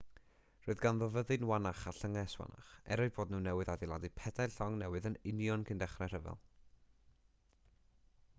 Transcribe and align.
roedd 0.67 0.79
ganddo 0.85 1.09
fyddin 1.17 1.43
wannach 1.51 1.81
a 1.91 1.93
llynges 1.97 2.33
wannach 2.39 2.71
er 2.95 3.03
eu 3.05 3.13
bod 3.19 3.35
nhw 3.35 3.43
newydd 3.49 3.71
adeiladu 3.75 4.11
pedair 4.23 4.57
llong 4.57 4.81
newydd 4.81 5.11
yn 5.11 5.21
union 5.35 5.69
cyn 5.71 5.85
dechrau'r 5.85 6.17
rhyfel 6.19 6.45